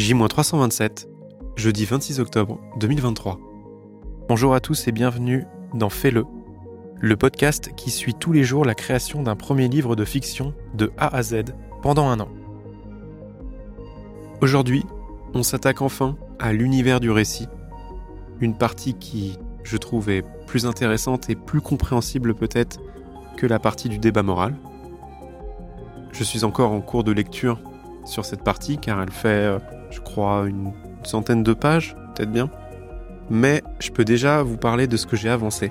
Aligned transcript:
J-327, 0.00 1.08
jeudi 1.56 1.84
26 1.84 2.20
octobre 2.20 2.58
2023. 2.78 3.38
Bonjour 4.30 4.54
à 4.54 4.60
tous 4.60 4.88
et 4.88 4.92
bienvenue 4.92 5.44
dans 5.74 5.90
Fais-le, 5.90 6.24
le 6.98 7.16
podcast 7.18 7.72
qui 7.76 7.90
suit 7.90 8.14
tous 8.14 8.32
les 8.32 8.42
jours 8.42 8.64
la 8.64 8.74
création 8.74 9.22
d'un 9.22 9.36
premier 9.36 9.68
livre 9.68 9.96
de 9.96 10.06
fiction 10.06 10.54
de 10.72 10.90
A 10.96 11.14
à 11.14 11.22
Z 11.22 11.42
pendant 11.82 12.08
un 12.08 12.18
an. 12.18 12.30
Aujourd'hui, 14.40 14.86
on 15.34 15.42
s'attaque 15.42 15.82
enfin 15.82 16.16
à 16.38 16.54
l'univers 16.54 17.00
du 17.00 17.10
récit, 17.10 17.48
une 18.40 18.56
partie 18.56 18.94
qui, 18.94 19.38
je 19.64 19.76
trouve, 19.76 20.08
est 20.08 20.24
plus 20.46 20.64
intéressante 20.64 21.28
et 21.28 21.34
plus 21.34 21.60
compréhensible 21.60 22.34
peut-être 22.34 22.80
que 23.36 23.46
la 23.46 23.58
partie 23.58 23.90
du 23.90 23.98
débat 23.98 24.22
moral. 24.22 24.56
Je 26.12 26.24
suis 26.24 26.42
encore 26.42 26.72
en 26.72 26.80
cours 26.80 27.04
de 27.04 27.12
lecture 27.12 27.60
sur 28.06 28.24
cette 28.24 28.42
partie 28.42 28.78
car 28.78 29.02
elle 29.02 29.10
fait, 29.10 29.28
euh, 29.28 29.58
je 29.90 30.00
crois, 30.00 30.44
une 30.46 30.72
centaine 31.02 31.42
de 31.42 31.52
pages, 31.52 31.96
peut-être 32.14 32.32
bien. 32.32 32.50
Mais 33.28 33.62
je 33.78 33.90
peux 33.90 34.04
déjà 34.04 34.42
vous 34.42 34.56
parler 34.56 34.86
de 34.86 34.96
ce 34.96 35.06
que 35.06 35.16
j'ai 35.16 35.28
avancé, 35.28 35.70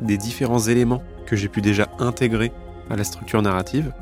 des 0.00 0.16
différents 0.16 0.60
éléments 0.60 1.02
que 1.26 1.36
j'ai 1.36 1.48
pu 1.48 1.60
déjà 1.60 1.88
intégrer 1.98 2.52
à 2.90 2.96
la 2.96 3.04
structure 3.04 3.42
narrative. 3.42 3.92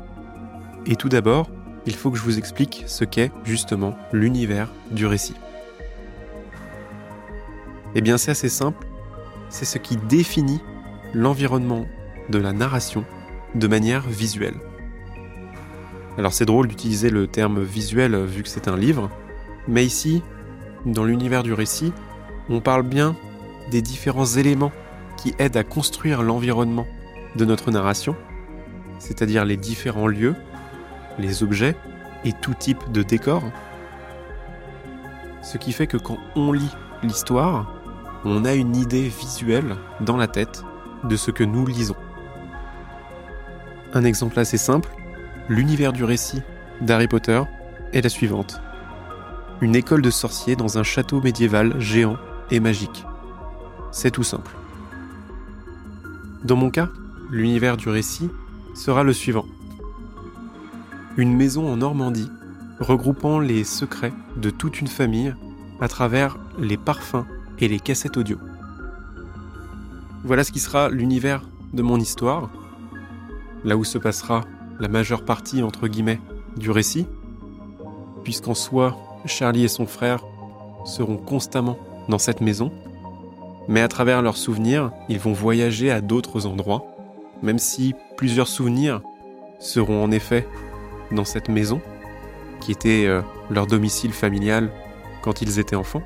Et 0.85 0.95
tout 0.95 1.09
d'abord, 1.09 1.49
il 1.85 1.95
faut 1.95 2.11
que 2.11 2.17
je 2.17 2.23
vous 2.23 2.37
explique 2.37 2.83
ce 2.87 3.05
qu'est 3.05 3.31
justement 3.43 3.95
l'univers 4.11 4.69
du 4.91 5.05
récit. 5.05 5.35
Eh 7.95 8.01
bien 8.01 8.17
c'est 8.17 8.31
assez 8.31 8.49
simple, 8.49 8.85
c'est 9.49 9.65
ce 9.65 9.79
qui 9.79 9.97
définit 9.97 10.61
l'environnement 11.13 11.85
de 12.29 12.37
la 12.37 12.53
narration 12.53 13.03
de 13.55 13.67
manière 13.67 14.07
visuelle. 14.07 14.57
Alors 16.17 16.33
c'est 16.33 16.45
drôle 16.45 16.67
d'utiliser 16.67 17.09
le 17.09 17.27
terme 17.27 17.63
visuel 17.63 18.15
vu 18.25 18.43
que 18.43 18.49
c'est 18.49 18.67
un 18.67 18.77
livre, 18.77 19.09
mais 19.69 19.85
ici, 19.85 20.23
dans 20.85 21.03
l'univers 21.03 21.43
du 21.43 21.53
récit, 21.53 21.93
on 22.49 22.59
parle 22.59 22.83
bien 22.83 23.15
des 23.69 23.81
différents 23.81 24.25
éléments 24.25 24.71
qui 25.15 25.35
aident 25.37 25.57
à 25.57 25.63
construire 25.63 26.23
l'environnement 26.23 26.87
de 27.35 27.45
notre 27.45 27.69
narration, 27.69 28.15
c'est-à-dire 28.97 29.45
les 29.45 29.57
différents 29.57 30.07
lieux, 30.07 30.35
les 31.19 31.43
objets 31.43 31.75
et 32.25 32.33
tout 32.33 32.55
type 32.55 32.91
de 32.91 33.03
décor. 33.03 33.43
Ce 35.43 35.57
qui 35.57 35.71
fait 35.71 35.87
que 35.87 35.97
quand 35.97 36.17
on 36.35 36.51
lit 36.51 36.75
l'histoire, 37.03 37.75
on 38.25 38.45
a 38.45 38.55
une 38.55 38.75
idée 38.75 39.07
visuelle 39.07 39.75
dans 40.01 40.17
la 40.17 40.27
tête 40.27 40.63
de 41.03 41.15
ce 41.15 41.29
que 41.29 41.43
nous 41.43 41.65
lisons. 41.65 41.95
Un 43.93 44.03
exemple 44.03 44.39
assez 44.39 44.57
simple, 44.57 44.89
l'univers 45.47 45.93
du 45.93 46.03
récit 46.03 46.41
d'Harry 46.81 47.07
Potter 47.07 47.41
est 47.93 48.01
la 48.01 48.09
suivante. 48.09 48.61
Une 49.61 49.75
école 49.75 50.01
de 50.01 50.09
sorciers 50.09 50.55
dans 50.55 50.77
un 50.77 50.83
château 50.83 51.21
médiéval 51.21 51.79
géant 51.81 52.15
et 52.49 52.61
magique. 52.61 53.05
C'est 53.91 54.11
tout 54.11 54.23
simple. 54.23 54.55
Dans 56.45 56.55
mon 56.55 56.69
cas, 56.69 56.89
l'univers 57.29 57.75
du 57.75 57.89
récit 57.89 58.29
sera 58.73 59.03
le 59.03 59.11
suivant. 59.11 59.45
Une 61.17 61.35
maison 61.35 61.69
en 61.69 61.75
Normandie 61.75 62.31
regroupant 62.79 63.39
les 63.39 63.65
secrets 63.65 64.13
de 64.37 64.49
toute 64.49 64.79
une 64.79 64.87
famille 64.87 65.35
à 65.81 65.89
travers 65.89 66.37
les 66.57 66.77
parfums 66.77 67.25
et 67.59 67.67
les 67.67 67.81
cassettes 67.81 68.15
audio. 68.15 68.37
Voilà 70.23 70.45
ce 70.45 70.53
qui 70.53 70.59
sera 70.59 70.89
l'univers 70.89 71.43
de 71.73 71.81
mon 71.81 71.99
histoire, 71.99 72.49
là 73.65 73.75
où 73.75 73.83
se 73.83 73.97
passera 73.97 74.45
la 74.79 74.87
majeure 74.87 75.25
partie, 75.25 75.61
entre 75.63 75.89
guillemets, 75.89 76.21
du 76.55 76.71
récit, 76.71 77.07
puisqu'en 78.23 78.53
soi, 78.53 78.97
Charlie 79.25 79.63
et 79.63 79.69
son 79.69 79.85
frère 79.85 80.25
seront 80.85 81.17
constamment 81.17 81.77
dans 82.07 82.17
cette 82.17 82.41
maison, 82.41 82.71
mais 83.67 83.81
à 83.81 83.87
travers 83.87 84.21
leurs 84.21 84.37
souvenirs, 84.37 84.91
ils 85.09 85.19
vont 85.19 85.33
voyager 85.33 85.91
à 85.91 86.01
d'autres 86.01 86.45
endroits, 86.45 86.85
même 87.41 87.59
si 87.59 87.93
plusieurs 88.17 88.47
souvenirs 88.47 89.01
seront 89.59 90.03
en 90.03 90.11
effet 90.11 90.47
dans 91.11 91.25
cette 91.25 91.49
maison, 91.49 91.81
qui 92.59 92.71
était 92.71 93.05
euh, 93.05 93.21
leur 93.49 93.67
domicile 93.67 94.11
familial 94.11 94.71
quand 95.21 95.41
ils 95.41 95.59
étaient 95.59 95.75
enfants. 95.75 96.01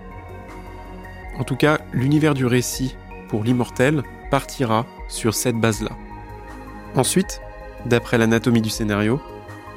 En 1.40 1.44
tout 1.44 1.56
cas, 1.56 1.80
l'univers 1.94 2.34
du 2.34 2.46
récit 2.46 2.96
pour 3.30 3.44
l'immortel 3.44 4.04
partira 4.30 4.86
sur 5.08 5.34
cette 5.34 5.56
base-là. 5.56 5.92
Ensuite, 6.96 7.42
d'après 7.86 8.18
l'anatomie 8.18 8.62
du 8.62 8.70
scénario, 8.70 9.20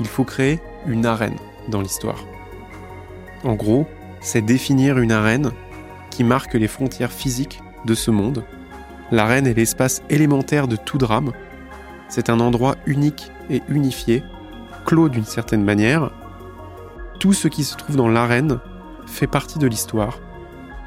il 0.01 0.07
faut 0.07 0.25
créer 0.25 0.61
une 0.87 1.07
arène 1.07 1.37
dans 1.69 1.81
l'histoire. 1.81 2.23
En 3.47 3.55
gros, 3.55 3.87
c'est 4.21 4.43
définir 4.43 4.99
une 4.99 5.13
arène 5.13 5.53
qui 6.11 6.25
marque 6.25 6.55
les 6.55 6.67
frontières 6.67 7.13
physiques 7.13 7.63
de 7.85 7.95
ce 7.95 8.11
monde. 8.11 8.45
L'arène 9.13 9.47
est 9.47 9.55
l'espace 9.55 10.03
élémentaire 10.11 10.67
de 10.67 10.75
tout 10.75 10.99
drame. 10.99 11.31
C'est 12.09 12.29
un 12.29 12.41
endroit 12.41 12.75
unique 12.87 13.31
et 13.49 13.63
unifié, 13.69 14.25
clos 14.85 15.09
d'une 15.09 15.25
certaine 15.25 15.63
manière. 15.63 16.11
Tout 17.21 17.33
ce 17.33 17.47
qui 17.47 17.63
se 17.63 17.77
trouve 17.77 17.95
dans 17.95 18.09
l'arène 18.09 18.59
fait 19.07 19.29
partie 19.29 19.61
de 19.61 19.69
l'histoire. 19.69 20.19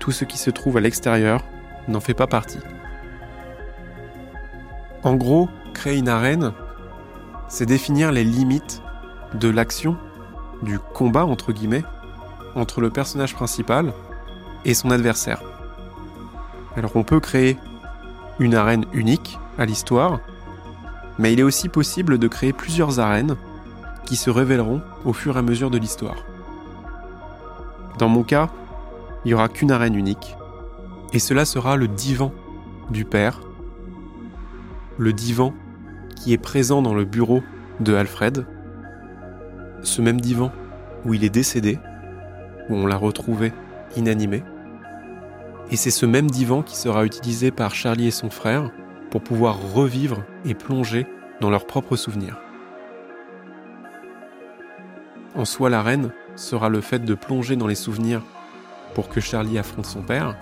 Tout 0.02 0.12
ce 0.12 0.25
qui 0.25 0.38
se 0.38 0.50
trouve 0.50 0.75
à 0.75 0.81
l'extérieur 0.81 1.46
n'en 1.88 2.02
fait 2.02 2.14
pas 2.14 2.28
partie. 2.28 2.59
En 5.03 5.16
gros, 5.16 5.48
créer 5.74 5.98
une 5.98 6.09
arène, 6.09 6.52
c'est 7.48 7.66
définir 7.66 8.12
les 8.12 8.25
limites 8.25 8.81
de 9.34 9.48
l'action, 9.48 9.96
du 10.62 10.78
combat 10.78 11.25
entre 11.25 11.53
guillemets, 11.53 11.86
entre 12.56 12.82
le 12.82 12.90
personnage 12.90 13.36
principal 13.36 13.94
et 14.66 14.74
son 14.74 14.92
adversaire. 14.92 15.42
Alors 16.76 16.96
on 16.96 17.04
peut 17.04 17.20
créer 17.20 17.58
une 18.40 18.56
arène 18.56 18.86
unique 18.94 19.38
à 19.58 19.66
l'histoire, 19.66 20.20
mais 21.18 21.34
il 21.34 21.40
est 21.40 21.44
aussi 21.44 21.70
possible 21.70 22.18
de 22.18 22.28
créer 22.28 22.54
plusieurs 22.54 23.00
arènes 23.00 23.36
qui 24.06 24.16
se 24.16 24.30
révéleront 24.30 24.82
au 25.06 25.14
fur 25.14 25.36
et 25.36 25.40
à 25.40 25.42
mesure 25.42 25.70
de 25.70 25.78
l'histoire. 25.78 26.24
Dans 27.98 28.08
mon 28.08 28.24
cas, 28.24 28.50
il 29.24 29.30
n'y 29.30 29.34
aura 29.34 29.50
qu'une 29.50 29.72
arène 29.72 29.96
unique, 29.96 30.36
et 31.12 31.20
cela 31.20 31.44
sera 31.44 31.76
le 31.76 31.88
divan 31.88 32.31
du 32.90 33.04
père, 33.04 33.42
le 34.98 35.12
divan 35.12 35.54
qui 36.16 36.34
est 36.34 36.38
présent 36.38 36.81
dans 36.81 36.94
le 36.94 37.06
bureau 37.06 37.44
de 37.81 37.94
Alfred, 37.94 38.46
ce 39.84 40.02
même 40.02 40.22
divan 40.22 40.52
où 41.06 41.14
il 41.14 41.24
est 41.24 41.30
décédé, 41.30 41.80
où 42.69 42.75
on 42.75 42.88
l'a 42.88 42.97
retrouvé 42.97 43.52
inanimé. 43.96 44.44
Et 45.72 45.75
c'est 45.75 45.91
ce 45.91 46.06
même 46.06 46.30
divan 46.30 46.62
qui 46.62 46.78
sera 46.78 47.06
utilisé 47.06 47.52
par 47.52 47.75
Charlie 47.75 48.07
et 48.07 48.12
son 48.12 48.30
frère 48.30 48.72
pour 49.12 49.22
pouvoir 49.22 49.74
revivre 49.74 50.24
et 50.46 50.53
plonger 50.53 51.06
dans 51.41 51.50
leurs 51.50 51.66
propres 51.66 51.96
souvenirs. 51.96 52.38
En 55.35 55.46
soi, 55.46 55.69
la 55.69 55.84
reine 55.84 56.12
sera 56.35 56.69
le 56.69 56.81
fait 56.81 57.00
de 57.00 57.13
plonger 57.13 57.56
dans 57.56 57.68
les 57.68 57.75
souvenirs 57.75 58.22
pour 58.94 59.09
que 59.09 59.22
Charlie 59.22 59.59
affronte 59.59 59.86
son 59.86 60.01
père. 60.01 60.36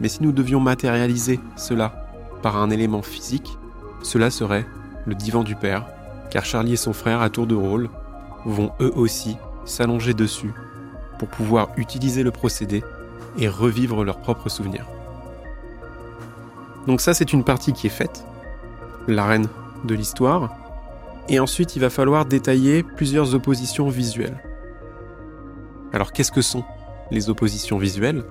Mais 0.00 0.08
si 0.08 0.22
nous 0.22 0.32
devions 0.32 0.60
matérialiser 0.60 1.40
cela 1.56 2.06
par 2.42 2.56
un 2.56 2.70
élément 2.70 3.02
physique, 3.02 3.56
cela 4.02 4.30
serait 4.30 4.66
le 5.06 5.14
divan 5.14 5.42
du 5.42 5.56
père, 5.56 5.86
car 6.30 6.44
Charlie 6.44 6.74
et 6.74 6.76
son 6.76 6.92
frère, 6.92 7.22
à 7.22 7.30
tour 7.30 7.46
de 7.46 7.54
rôle, 7.54 7.88
vont 8.44 8.72
eux 8.80 8.92
aussi 8.94 9.36
s'allonger 9.64 10.12
dessus 10.12 10.52
pour 11.18 11.28
pouvoir 11.28 11.68
utiliser 11.76 12.22
le 12.22 12.30
procédé 12.30 12.82
et 13.38 13.48
revivre 13.48 14.04
leurs 14.04 14.18
propres 14.18 14.48
souvenirs. 14.48 14.86
Donc 16.86 17.00
ça 17.00 17.14
c'est 17.14 17.32
une 17.32 17.44
partie 17.44 17.72
qui 17.72 17.86
est 17.86 17.90
faite, 17.90 18.24
l'arène 19.08 19.48
de 19.84 19.94
l'histoire, 19.94 20.54
et 21.28 21.40
ensuite 21.40 21.76
il 21.76 21.80
va 21.80 21.90
falloir 21.90 22.26
détailler 22.26 22.82
plusieurs 22.82 23.34
oppositions 23.34 23.88
visuelles. 23.88 24.42
Alors 25.92 26.12
qu'est-ce 26.12 26.32
que 26.32 26.42
sont 26.42 26.64
les 27.10 27.30
oppositions 27.30 27.78
visuelles? 27.78 28.24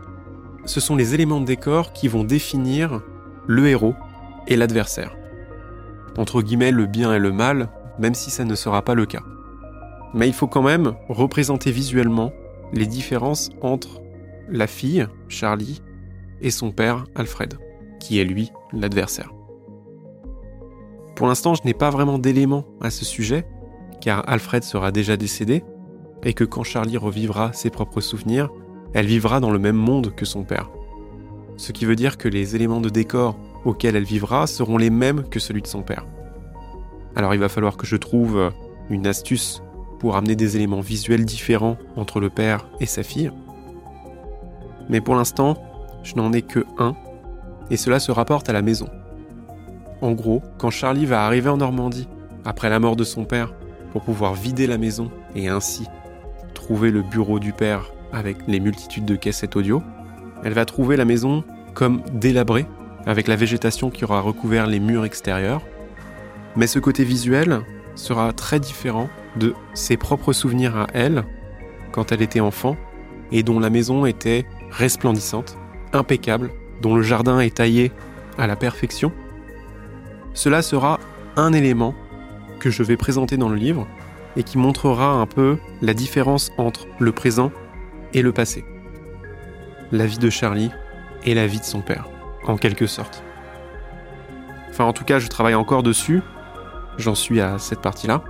Ce 0.66 0.80
sont 0.80 0.96
les 0.96 1.14
éléments 1.14 1.42
de 1.42 1.46
décor 1.46 1.94
qui 1.94 2.08
vont 2.08 2.24
définir 2.24 3.02
le 3.48 3.68
héros 3.68 3.96
et 4.48 4.56
l'adversaire. 4.56 5.16
Entre 6.18 6.42
guillemets 6.42 6.72
le 6.72 6.86
bien 6.86 7.14
et 7.14 7.20
le 7.20 7.32
mal, 7.32 7.70
même 8.00 8.14
si 8.14 8.32
ça 8.32 8.46
ne 8.46 8.56
sera 8.56 8.82
pas 8.82 8.96
le 8.96 9.06
cas. 9.06 9.24
Mais 10.14 10.28
il 10.28 10.34
faut 10.34 10.48
quand 10.48 10.62
même 10.62 10.94
représenter 11.10 11.72
visuellement 11.72 12.32
les 12.74 12.88
différences 12.88 13.52
entre 13.62 14.02
la 14.50 14.68
fille, 14.68 15.08
Charlie, 15.30 15.82
et 16.42 16.52
son 16.52 16.72
père, 16.72 17.06
Alfred, 17.16 17.54
qui 18.00 18.20
est 18.20 18.26
lui 18.26 18.52
l'adversaire. 18.74 19.32
Pour 21.16 21.28
l'instant, 21.28 21.54
je 21.54 21.62
n'ai 21.64 21.74
pas 21.74 21.92
vraiment 21.92 22.18
d'éléments 22.18 22.66
à 22.82 22.90
ce 22.90 23.06
sujet, 23.06 23.46
car 24.02 24.28
Alfred 24.28 24.64
sera 24.64 24.92
déjà 24.92 25.16
décédé, 25.16 25.64
et 26.24 26.34
que 26.34 26.44
quand 26.44 26.64
Charlie 26.64 26.98
revivra 26.98 27.54
ses 27.54 27.70
propres 27.70 28.02
souvenirs, 28.02 28.50
elle 28.94 29.06
vivra 29.06 29.40
dans 29.40 29.52
le 29.52 29.60
même 29.60 29.76
monde 29.76 30.14
que 30.16 30.26
son 30.26 30.44
père. 30.44 30.70
Ce 31.58 31.72
qui 31.72 31.86
veut 31.86 31.96
dire 31.96 32.18
que 32.18 32.28
les 32.28 32.56
éléments 32.56 32.82
de 32.82 32.90
décor 32.90 33.38
auxquels 33.66 33.96
elle 33.96 34.04
vivra 34.04 34.48
seront 34.48 34.78
les 34.78 34.90
mêmes 34.90 35.24
que 35.30 35.40
celui 35.40 35.62
de 35.62 35.68
son 35.68 35.84
père. 35.84 36.06
Alors 37.16 37.34
il 37.34 37.40
va 37.40 37.50
falloir 37.50 37.78
que 37.78 37.86
je 37.86 37.96
trouve 37.96 38.52
une 38.90 39.06
astuce 39.06 39.62
pour 40.04 40.18
amener 40.18 40.36
des 40.36 40.58
éléments 40.58 40.82
visuels 40.82 41.24
différents 41.24 41.78
entre 41.96 42.20
le 42.20 42.30
père 42.30 42.68
et 42.82 42.86
sa 42.86 43.04
fille. 43.04 43.32
Mais 44.90 45.00
pour 45.00 45.16
l'instant, 45.16 45.56
je 46.04 46.16
n'en 46.16 46.34
ai 46.34 46.42
que 46.42 46.66
un, 46.78 46.94
et 47.72 47.78
cela 47.78 48.02
se 48.02 48.12
rapporte 48.12 48.50
à 48.50 48.52
la 48.52 48.62
maison. 48.62 48.90
En 50.02 50.12
gros, 50.12 50.42
quand 50.58 50.72
Charlie 50.72 51.06
va 51.06 51.26
arriver 51.26 51.50
en 51.50 51.56
Normandie, 51.56 52.10
après 52.44 52.70
la 52.70 52.82
mort 52.82 52.98
de 52.98 53.06
son 53.06 53.24
père, 53.24 53.54
pour 53.94 54.02
pouvoir 54.02 54.34
vider 54.34 54.68
la 54.68 54.78
maison 54.78 55.10
et 55.36 55.48
ainsi 55.48 55.86
trouver 56.54 56.92
le 56.92 57.02
bureau 57.02 57.40
du 57.40 57.54
père 57.54 57.94
avec 58.12 58.40
les 58.46 58.60
multitudes 58.60 59.06
de 59.06 59.16
cassettes 59.16 59.56
audio, 59.56 59.82
elle 60.44 60.52
va 60.52 60.66
trouver 60.66 60.98
la 60.98 61.06
maison 61.06 61.46
comme 61.76 62.02
délabrée, 62.12 62.66
avec 63.06 63.30
la 63.30 63.38
végétation 63.38 63.90
qui 63.90 64.04
aura 64.04 64.20
recouvert 64.20 64.68
les 64.68 64.82
murs 64.82 65.06
extérieurs. 65.06 65.62
Mais 66.58 66.68
ce 66.68 66.80
côté 66.80 67.06
visuel 67.06 67.62
sera 67.96 68.34
très 68.34 68.60
différent 68.60 69.08
de 69.38 69.54
ses 69.74 69.98
propres 69.98 70.34
souvenirs 70.34 70.78
à 70.78 70.88
elle, 70.94 71.24
quand 71.92 72.12
elle 72.12 72.22
était 72.22 72.40
enfant, 72.40 72.78
et 73.32 73.44
dont 73.44 73.60
la 73.60 73.70
maison 73.70 74.06
était 74.06 74.46
resplendissante, 74.72 75.58
impeccable, 75.92 76.52
dont 76.82 76.96
le 76.96 77.02
jardin 77.02 77.40
est 77.40 77.56
taillé 77.56 77.92
à 78.38 78.48
la 78.48 78.56
perfection. 78.56 79.12
Cela 80.34 80.62
sera 80.62 81.00
un 81.36 81.54
élément 81.54 81.94
que 82.60 82.70
je 82.70 82.84
vais 82.84 82.98
présenter 82.98 83.38
dans 83.38 83.50
le 83.50 83.56
livre 83.56 83.88
et 84.36 84.44
qui 84.44 84.58
montrera 84.58 85.12
un 85.12 85.26
peu 85.26 85.58
la 85.82 85.94
différence 85.94 86.52
entre 86.58 86.88
le 87.00 87.12
présent 87.12 87.52
et 88.14 88.22
le 88.22 88.32
passé. 88.32 88.66
La 89.92 90.06
vie 90.06 90.18
de 90.18 90.30
Charlie 90.30 90.72
et 91.24 91.34
la 91.34 91.48
vie 91.48 91.60
de 91.60 91.66
son 91.66 91.82
père, 91.82 92.10
en 92.46 92.58
quelque 92.58 92.88
sorte. 92.88 93.24
Enfin, 94.70 94.86
en 94.86 94.94
tout 94.94 95.04
cas, 95.04 95.20
je 95.20 95.28
travaille 95.28 95.54
encore 95.54 95.84
dessus. 95.84 96.22
J'en 96.98 97.16
suis 97.16 97.42
à 97.42 97.60
cette 97.60 97.82
partie-là. 97.82 98.24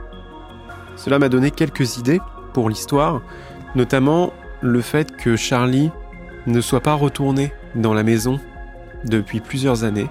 Cela 0.95 1.19
m'a 1.19 1.29
donné 1.29 1.51
quelques 1.51 1.97
idées 1.97 2.21
pour 2.53 2.69
l'histoire, 2.69 3.21
notamment 3.75 4.33
le 4.61 4.81
fait 4.81 5.15
que 5.15 5.35
Charlie 5.35 5.91
ne 6.47 6.61
soit 6.61 6.81
pas 6.81 6.93
retourné 6.93 7.53
dans 7.75 7.93
la 7.93 8.03
maison 8.03 8.39
depuis 9.05 9.39
plusieurs 9.39 9.83
années, 9.83 10.09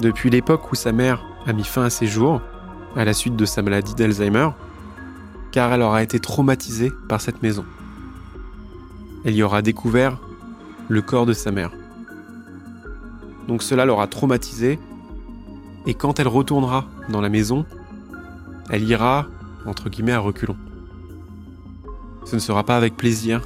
depuis 0.00 0.30
l'époque 0.30 0.72
où 0.72 0.74
sa 0.74 0.92
mère 0.92 1.24
a 1.46 1.52
mis 1.52 1.64
fin 1.64 1.84
à 1.84 1.90
ses 1.90 2.06
jours, 2.06 2.40
à 2.96 3.04
la 3.04 3.12
suite 3.12 3.36
de 3.36 3.44
sa 3.44 3.62
maladie 3.62 3.94
d'Alzheimer, 3.94 4.48
car 5.52 5.72
elle 5.72 5.82
aura 5.82 6.02
été 6.02 6.18
traumatisée 6.18 6.92
par 7.08 7.20
cette 7.20 7.42
maison. 7.42 7.64
Elle 9.24 9.34
y 9.34 9.42
aura 9.42 9.62
découvert 9.62 10.18
le 10.88 11.02
corps 11.02 11.26
de 11.26 11.32
sa 11.32 11.50
mère. 11.50 11.70
Donc 13.46 13.62
cela 13.62 13.84
l'aura 13.84 14.06
traumatisée, 14.06 14.78
et 15.86 15.94
quand 15.94 16.18
elle 16.18 16.28
retournera 16.28 16.86
dans 17.08 17.20
la 17.20 17.28
maison, 17.28 17.66
elle 18.70 18.84
ira, 18.84 19.26
entre 19.66 19.88
guillemets, 19.88 20.12
à 20.12 20.18
reculons. 20.18 20.56
Ce 22.24 22.34
ne 22.34 22.40
sera 22.40 22.64
pas 22.64 22.76
avec 22.76 22.96
plaisir 22.96 23.42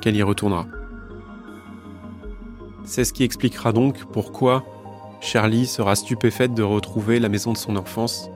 qu'elle 0.00 0.16
y 0.16 0.22
retournera. 0.22 0.66
C'est 2.84 3.04
ce 3.04 3.12
qui 3.12 3.22
expliquera 3.22 3.72
donc 3.72 4.04
pourquoi 4.06 4.64
Charlie 5.20 5.66
sera 5.66 5.94
stupéfaite 5.94 6.52
de 6.52 6.62
retrouver 6.62 7.20
la 7.20 7.28
maison 7.28 7.52
de 7.52 7.56
son 7.56 7.76
enfance 7.76 8.28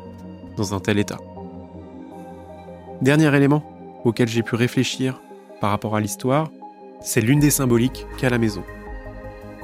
dans 0.56 0.72
un 0.72 0.80
tel 0.80 0.98
état. 0.98 1.18
Dernier 3.02 3.34
élément 3.34 3.64
auquel 4.04 4.28
j'ai 4.28 4.42
pu 4.42 4.54
réfléchir 4.54 5.20
par 5.60 5.70
rapport 5.70 5.96
à 5.96 6.00
l'histoire, 6.00 6.48
c'est 7.00 7.20
l'une 7.20 7.40
des 7.40 7.50
symboliques 7.50 8.06
qu'a 8.18 8.30
la 8.30 8.38
maison, 8.38 8.62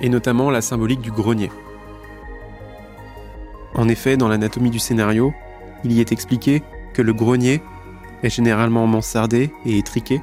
et 0.00 0.08
notamment 0.08 0.50
la 0.50 0.60
symbolique 0.60 1.00
du 1.00 1.12
grenier. 1.12 1.50
En 3.74 3.88
effet, 3.88 4.16
dans 4.16 4.28
l'anatomie 4.28 4.70
du 4.70 4.78
scénario, 4.78 5.32
il 5.84 5.92
y 5.92 6.00
est 6.00 6.12
expliqué 6.12 6.62
que 6.94 7.02
le 7.02 7.12
grenier 7.12 7.62
est 8.22 8.30
généralement 8.30 8.86
mansardé 8.86 9.50
et 9.66 9.78
étriqué, 9.78 10.20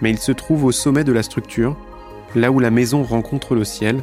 mais 0.00 0.10
il 0.10 0.18
se 0.18 0.32
trouve 0.32 0.64
au 0.64 0.72
sommet 0.72 1.04
de 1.04 1.12
la 1.12 1.22
structure, 1.22 1.76
là 2.34 2.50
où 2.50 2.60
la 2.60 2.70
maison 2.70 3.02
rencontre 3.02 3.54
le 3.54 3.64
ciel. 3.64 4.02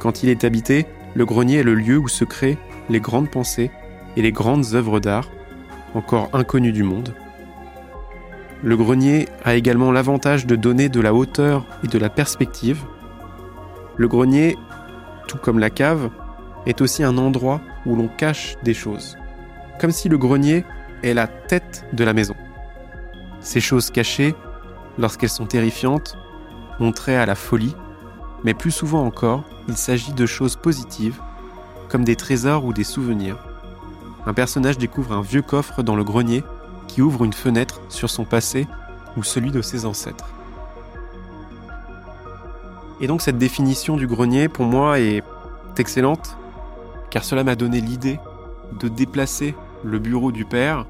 Quand 0.00 0.22
il 0.22 0.28
est 0.28 0.44
habité, 0.44 0.86
le 1.14 1.24
grenier 1.24 1.58
est 1.58 1.64
le 1.64 1.74
lieu 1.74 1.98
où 1.98 2.08
se 2.08 2.24
créent 2.24 2.58
les 2.88 3.00
grandes 3.00 3.30
pensées 3.30 3.70
et 4.16 4.22
les 4.22 4.32
grandes 4.32 4.74
œuvres 4.74 5.00
d'art, 5.00 5.30
encore 5.94 6.28
inconnues 6.32 6.72
du 6.72 6.82
monde. 6.82 7.14
Le 8.62 8.76
grenier 8.76 9.28
a 9.44 9.54
également 9.54 9.92
l'avantage 9.92 10.46
de 10.46 10.56
donner 10.56 10.88
de 10.88 11.00
la 11.00 11.14
hauteur 11.14 11.66
et 11.82 11.86
de 11.86 11.98
la 11.98 12.08
perspective. 12.08 12.82
Le 13.96 14.08
grenier, 14.08 14.56
tout 15.28 15.38
comme 15.38 15.58
la 15.58 15.70
cave, 15.70 16.10
est 16.66 16.80
aussi 16.80 17.04
un 17.04 17.18
endroit 17.18 17.60
où 17.86 17.94
l'on 17.94 18.08
cache 18.08 18.56
des 18.62 18.74
choses, 18.74 19.18
comme 19.80 19.90
si 19.90 20.08
le 20.08 20.18
grenier 20.18 20.64
est 21.02 21.14
la 21.14 21.26
tête 21.26 21.84
de 21.92 22.04
la 22.04 22.12
maison. 22.12 22.34
Ces 23.40 23.60
choses 23.60 23.90
cachées, 23.90 24.34
lorsqu'elles 24.98 25.28
sont 25.28 25.46
terrifiantes, 25.46 26.16
ont 26.80 26.92
trait 26.92 27.16
à 27.16 27.26
la 27.26 27.34
folie, 27.34 27.74
mais 28.42 28.54
plus 28.54 28.70
souvent 28.70 29.04
encore, 29.04 29.44
il 29.68 29.76
s'agit 29.76 30.12
de 30.12 30.26
choses 30.26 30.56
positives, 30.56 31.20
comme 31.88 32.04
des 32.04 32.16
trésors 32.16 32.64
ou 32.64 32.72
des 32.72 32.84
souvenirs. 32.84 33.38
Un 34.26 34.34
personnage 34.34 34.78
découvre 34.78 35.12
un 35.12 35.22
vieux 35.22 35.42
coffre 35.42 35.82
dans 35.82 35.96
le 35.96 36.04
grenier 36.04 36.42
qui 36.88 37.02
ouvre 37.02 37.24
une 37.24 37.32
fenêtre 37.32 37.80
sur 37.88 38.10
son 38.10 38.24
passé 38.24 38.66
ou 39.16 39.22
celui 39.22 39.50
de 39.50 39.62
ses 39.62 39.84
ancêtres. 39.84 40.28
Et 43.00 43.06
donc 43.06 43.22
cette 43.22 43.38
définition 43.38 43.96
du 43.96 44.06
grenier, 44.06 44.48
pour 44.48 44.64
moi, 44.64 45.00
est 45.00 45.22
excellente, 45.76 46.36
car 47.10 47.24
cela 47.24 47.44
m'a 47.44 47.56
donné 47.56 47.80
l'idée 47.80 48.18
de 48.80 48.88
déplacer 48.88 49.54
le 49.84 49.98
bureau 49.98 50.32
du 50.32 50.44
père 50.44 50.86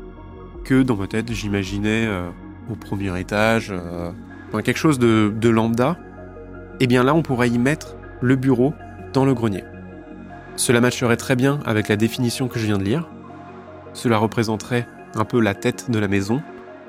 que 0.64 0.82
dans 0.82 0.96
ma 0.96 1.06
tête 1.06 1.32
j'imaginais 1.32 2.06
euh, 2.06 2.30
au 2.70 2.74
premier 2.74 3.18
étage, 3.18 3.68
euh, 3.70 4.12
quelque 4.62 4.78
chose 4.78 4.98
de, 4.98 5.48
lambda. 5.48 5.96
Et 6.80 6.86
bien 6.86 7.04
là, 7.04 7.14
on 7.14 7.22
pourrait 7.22 7.48
y 7.48 7.58
mettre 7.58 7.96
le 8.20 8.36
bureau 8.36 8.74
dans 9.12 9.24
le 9.24 9.34
grenier. 9.34 9.64
Cela 10.56 10.80
matcherait 10.80 11.16
très 11.16 11.36
bien 11.36 11.60
avec 11.64 11.88
la 11.88 11.96
définition 11.96 12.48
que 12.48 12.58
je 12.58 12.66
viens 12.66 12.78
de 12.78 12.84
lire. 12.84 13.08
Cela 13.92 14.18
représenterait 14.18 14.86
un 15.14 15.24
peu 15.24 15.40
la 15.40 15.54
tête 15.54 15.90
de 15.90 15.98
la 15.98 16.08
maison 16.08 16.42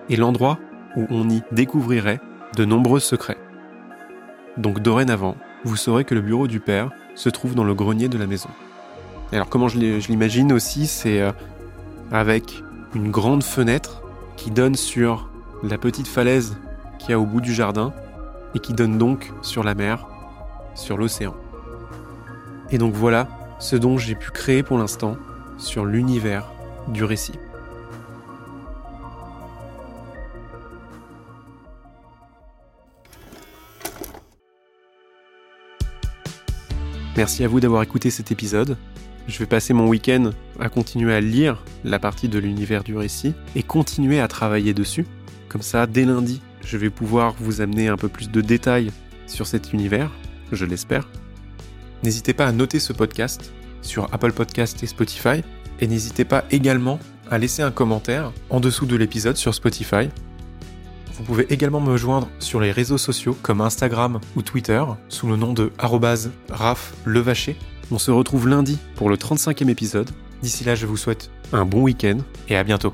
et 0.10 0.16
l'endroit 0.16 0.60
où 0.96 1.06
on 1.10 1.30
y 1.30 1.42
découvrirait 1.52 2.20
de 2.56 2.66
nombreux 2.66 3.00
secrets. 3.00 3.38
Donc 4.58 4.80
dorénavant, 4.80 5.36
vous 5.64 5.76
saurez 5.76 6.06
que 6.06 6.16
le 6.16 6.22
bureau 6.22 6.48
du 6.48 6.60
père 6.60 6.92
se 7.16 7.30
trouve 7.30 7.56
dans 7.56 7.64
le 7.64 7.74
grenier 7.74 8.08
de 8.08 8.18
la 8.18 8.28
maison. 8.28 8.50
alors 9.32 9.50
comment 9.50 9.68
je 9.68 9.78
l'imagine 9.78 10.54
aussi, 10.54 10.88
c'est 10.88 11.22
euh, 11.22 11.32
avec 12.12 12.64
une 12.94 13.12
grande 13.12 13.44
fenêtre 13.44 14.02
qui 14.38 14.52
donne 14.52 14.76
sur 14.76 15.30
la 15.64 15.78
petite 15.78 16.08
falaise 16.08 16.58
qui 17.00 17.14
a 17.14 17.20
au 17.20 17.26
bout 17.26 17.42
du 17.42 17.54
jardin 17.54 17.94
et 18.54 18.60
qui 18.60 18.74
donne 18.74 18.98
donc 18.98 19.32
sur 19.42 19.64
la 19.64 19.76
mer, 19.76 20.08
sur 20.76 20.98
l'océan. 20.98 21.36
Et 22.72 22.78
donc 22.78 22.94
voilà 22.94 23.28
ce 23.60 23.76
dont 23.76 23.98
j'ai 23.98 24.16
pu 24.16 24.32
créer 24.32 24.64
pour 24.64 24.78
l'instant 24.78 25.18
sur 25.58 25.86
l'univers 25.86 26.52
du 26.88 27.04
récit. 27.04 27.34
Merci 37.18 37.46
à 37.46 37.48
vous 37.48 37.62
d'avoir 37.62 37.82
écouté 37.82 38.10
cet 38.10 38.32
épisode. 38.32 38.78
Je 39.28 39.40
vais 39.40 39.46
passer 39.48 39.74
mon 39.74 39.88
week-end 39.88 40.32
à 40.60 40.70
continuer 40.70 41.14
à 41.14 41.22
lire 41.22 41.64
la 41.84 42.00
partie 42.00 42.30
de 42.30 42.38
l'univers 42.38 42.84
du 42.84 42.96
récit 42.96 43.34
et 43.56 43.64
continuer 43.64 44.20
à 44.20 44.28
travailler 44.28 44.74
dessus. 44.74 45.06
Comme 45.50 45.64
ça, 45.64 45.88
dès 45.88 46.06
lundi, 46.06 46.42
je 46.64 46.78
vais 46.78 46.90
pouvoir 46.90 47.36
vous 47.40 47.62
amener 47.62 47.88
un 47.88 47.98
peu 47.98 48.08
plus 48.08 48.30
de 48.30 48.42
détails 48.42 48.92
sur 49.26 49.48
cet 49.48 49.74
univers, 49.74 50.12
je 50.52 50.66
l'espère. 50.66 51.10
N'hésitez 52.04 52.34
pas 52.34 52.46
à 52.46 52.52
noter 52.52 52.80
ce 52.80 52.94
podcast 52.94 53.52
sur 53.82 54.08
Apple 54.14 54.32
Podcast 54.32 54.84
et 54.84 54.88
Spotify. 54.88 55.44
Et 55.80 55.88
n'hésitez 55.88 56.24
pas 56.24 56.46
également 56.52 57.00
à 57.30 57.38
laisser 57.38 57.62
un 57.62 57.72
commentaire 57.72 58.32
en 58.50 58.60
dessous 58.60 58.86
de 58.86 58.96
l'épisode 58.96 59.38
sur 59.38 59.54
Spotify. 59.54 60.10
Vous 61.14 61.24
pouvez 61.24 61.52
également 61.52 61.80
me 61.80 61.98
joindre 61.98 62.30
sur 62.40 62.60
les 62.60 62.72
réseaux 62.72 62.98
sociaux 62.98 63.38
comme 63.42 63.62
Instagram 63.62 64.20
ou 64.36 64.42
Twitter 64.42 64.84
sous 65.10 65.28
le 65.28 65.36
nom 65.36 65.54
de 65.54 65.72
@raflevacher. 65.80 67.58
On 67.92 68.00
se 68.00 68.10
retrouve 68.10 68.48
lundi 68.48 68.80
pour 68.96 69.10
le 69.10 69.16
35e 69.16 69.70
épisode. 69.70 70.10
D'ici 70.42 70.64
là, 70.64 70.74
je 70.74 70.88
vous 70.88 70.98
souhaite 70.98 71.30
un 71.54 71.66
bon 71.66 71.84
week-end 71.84 72.18
et 72.50 72.56
à 72.56 72.64
bientôt. 72.64 72.94